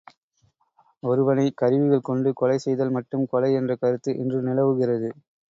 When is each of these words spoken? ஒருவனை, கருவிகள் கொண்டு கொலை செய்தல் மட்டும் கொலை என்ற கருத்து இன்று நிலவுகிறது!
ஒருவனை, 1.03 1.45
கருவிகள் 1.53 2.01
கொண்டு 2.01 2.31
கொலை 2.33 2.57
செய்தல் 2.57 2.95
மட்டும் 2.97 3.27
கொலை 3.31 3.51
என்ற 3.53 3.75
கருத்து 3.75 4.17
இன்று 4.17 4.41
நிலவுகிறது! 4.43 5.11